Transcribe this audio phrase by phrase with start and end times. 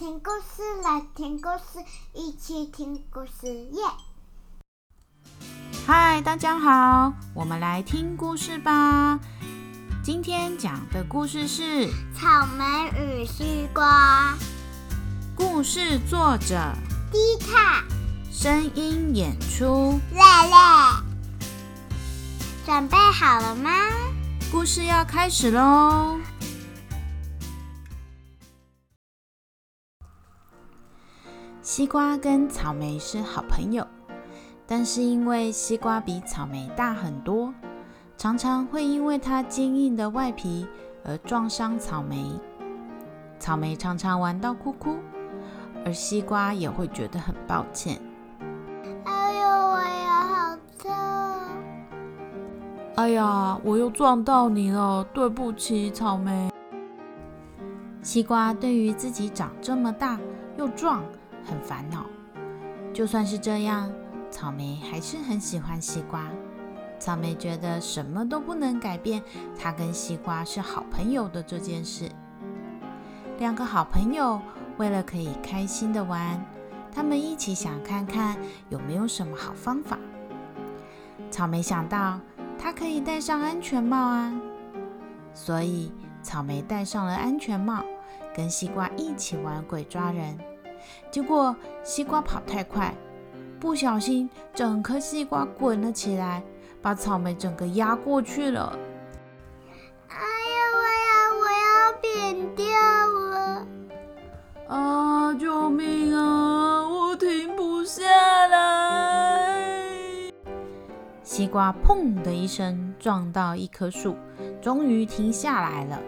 [0.00, 3.82] 听故事，来听故事，一起听故事耶！
[5.86, 9.20] 嗨，大家好，我们来听故事吧。
[10.02, 11.62] 今天讲的故事是
[12.18, 14.32] 《草莓与西瓜》。
[15.36, 16.58] 故事作者
[17.12, 17.84] 迪卡，
[18.32, 21.04] 声音演出乐乐。
[22.64, 23.70] 准备好了吗？
[24.50, 26.16] 故事要开始喽！
[31.62, 33.86] 西瓜跟草莓是好朋友，
[34.66, 37.52] 但是因为西瓜比草莓大很多，
[38.16, 40.66] 常常会因为它坚硬的外皮
[41.04, 42.32] 而撞伤草莓。
[43.38, 44.96] 草莓常常玩到哭哭，
[45.84, 48.00] 而西瓜也会觉得很抱歉。
[49.04, 50.90] 哎呦，我牙好痛！
[52.96, 56.50] 哎呀，我又撞到你了，对不起，草莓。
[58.00, 60.18] 西瓜对于自己长这么大
[60.56, 61.04] 又壮。
[61.44, 62.06] 很烦恼，
[62.92, 63.90] 就算是这样，
[64.30, 66.28] 草莓还是很喜欢西瓜。
[66.98, 69.22] 草莓觉得什么都不能改变
[69.58, 72.10] 它跟西瓜是好朋友的这件事。
[73.38, 74.38] 两个好朋友
[74.76, 76.44] 为了可以开心的玩，
[76.92, 78.36] 他们一起想看看
[78.68, 79.98] 有没有什么好方法。
[81.30, 82.20] 草莓想到，
[82.58, 84.34] 它可以戴上安全帽啊，
[85.32, 85.90] 所以
[86.22, 87.82] 草莓戴上了安全帽，
[88.34, 90.38] 跟西瓜一起玩鬼抓人。
[91.10, 92.94] 结果西瓜跑太快，
[93.58, 96.42] 不小心整颗西瓜滚了起来，
[96.80, 98.78] 把草莓整个压过去了。
[100.08, 102.66] 哎呀，我要我要扁掉
[103.30, 103.66] 了！
[104.68, 106.88] 啊，救命啊！
[106.88, 108.04] 我停不下
[108.46, 109.70] 来。
[111.22, 114.16] 西瓜砰的一声撞到一棵树，
[114.60, 115.98] 终于停下来了。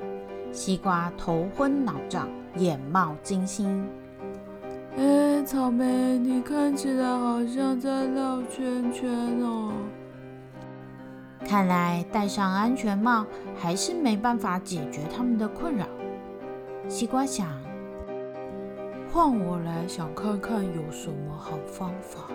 [0.53, 3.89] 西瓜头昏脑胀，眼冒金星。
[4.97, 9.73] 哎，草莓，你看起来好像在绕圈圈哦。
[11.47, 15.87] 看来戴上安全帽还是没办法解决他们的困扰。
[16.89, 17.49] 西瓜想，
[19.11, 22.29] 换我来想看看有什么好方法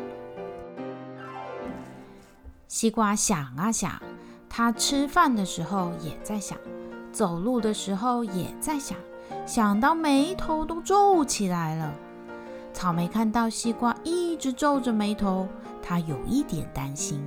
[2.68, 4.02] 西瓜想啊想，
[4.50, 6.58] 他吃饭的时候也在想，
[7.12, 8.98] 走路的时候也在想，
[9.46, 11.94] 想到眉头都皱起来了。
[12.78, 15.48] 草莓看到西瓜一直皱着眉头，
[15.82, 17.20] 他有一点担心。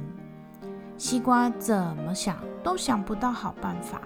[0.97, 4.00] 西瓜怎么想都想不到好办法。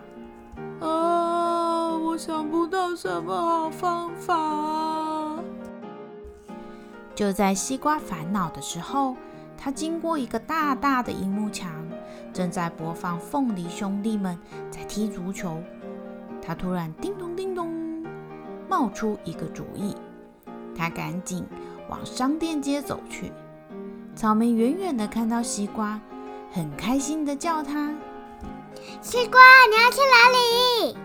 [0.81, 5.39] 啊，我想不到什么好方法。
[7.15, 9.15] 就在西瓜烦恼的时候，
[9.55, 11.71] 他经过一个大大的荧幕墙，
[12.33, 14.39] 正在播放凤梨兄弟们
[14.71, 15.61] 在踢足球。
[16.41, 18.03] 他突然叮咚叮咚，
[18.67, 19.95] 冒出一个主意。
[20.77, 21.45] 他赶紧
[21.89, 23.33] 往商店街走去。
[24.15, 26.01] 草莓远远的看到西瓜，
[26.53, 27.93] 很开心的叫他
[29.03, 29.41] ：“西瓜，
[29.71, 30.97] 你要去哪里？”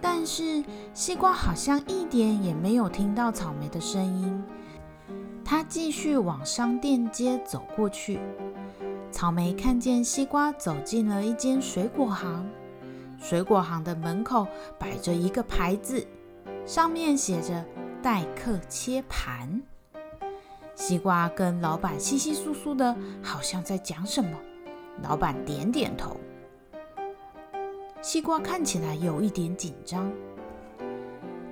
[0.00, 4.42] 但是西瓜好像一点也没有听到草莓的声音。
[5.44, 8.18] 他继续往商店街走过去。
[9.12, 12.44] 草莓看见西瓜走进了一间水果行，
[13.20, 14.46] 水果行的门口
[14.78, 16.04] 摆着一个牌子，
[16.66, 17.64] 上面写着。
[18.06, 19.60] 待客切盘，
[20.76, 24.30] 西瓜跟老板稀稀疏疏的，好像在讲什么。
[25.02, 26.16] 老板点点头，
[28.00, 30.08] 西瓜看起来有一点紧张，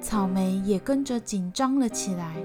[0.01, 2.37] 草莓也跟着紧张了起来。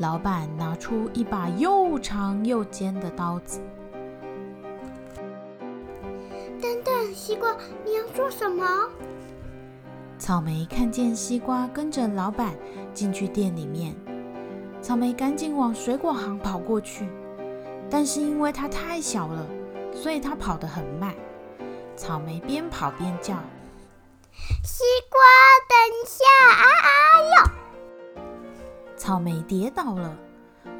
[0.00, 3.58] 老板拿出一把又长又尖的刀子。
[6.60, 8.66] 等等，西瓜，你要做什么？
[10.20, 12.54] 草莓看见西瓜跟着老板
[12.92, 13.96] 进去店里面，
[14.82, 17.08] 草莓赶紧往水果行跑过去，
[17.88, 19.46] 但是因为它太小了，
[19.94, 21.14] 所以它跑得很慢。
[21.96, 23.34] 草莓边跑边叫
[24.62, 25.18] ：“西瓜，
[25.70, 26.92] 等一下！”啊啊
[27.22, 28.22] 哟！
[28.98, 30.14] 草莓跌倒了，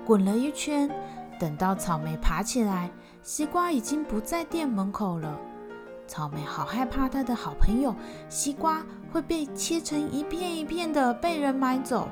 [0.04, 0.90] 滚了一圈。
[1.40, 2.90] 等到草莓爬起来，
[3.22, 5.40] 西瓜已经不在店门口了。
[6.10, 7.94] 草莓好害怕，他的好朋友
[8.28, 12.08] 西瓜会被切成一片一片的，被人买走。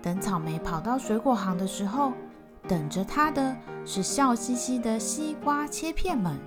[0.00, 2.12] 等草莓跑到水果行的时候，
[2.68, 6.38] 等着他的是笑嘻嘻的西瓜切片们。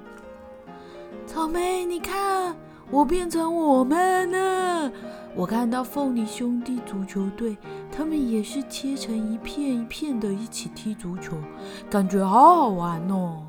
[1.28, 2.56] 草莓，你看，
[2.90, 4.90] 我变成我们了！
[5.36, 7.58] 我看到凤梨兄弟足球队，
[7.92, 11.36] 他们也是切成一片一片的，一起踢足球，
[11.90, 13.48] 感觉好好玩哦。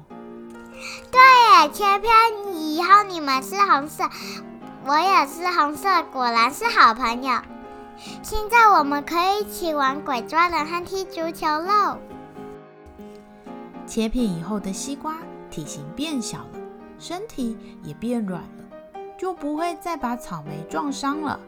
[1.12, 1.20] 对，
[1.69, 2.11] 切片
[2.55, 4.05] 以后你们是红色，
[4.87, 7.38] 我也是红色，果然是好朋友。
[8.23, 11.99] 现在我们可以一起玩鬼抓人和踢足球喽。
[13.87, 15.17] 切片以后的西瓜
[15.50, 16.61] 体型变小了，
[16.99, 21.38] 身体也变软了，就不会再把草莓撞伤了。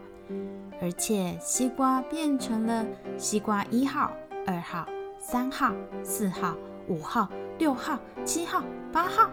[0.81, 2.85] 而且西瓜变成了
[3.17, 4.11] 西瓜一号、
[4.45, 4.85] 二号、
[5.19, 5.71] 三号、
[6.03, 6.55] 四号、
[6.87, 7.27] 五号、
[7.57, 8.63] 六号、七号、
[8.93, 9.29] 八号。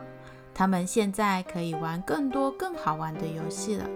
[0.55, 3.89] 他们现在可以玩更多更好玩的游戏了。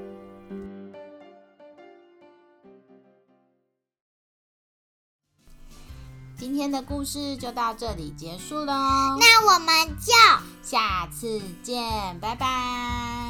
[6.38, 10.12] 今天的故事就到这里结束了哦，那我们就
[10.62, 13.25] 下次见，拜拜。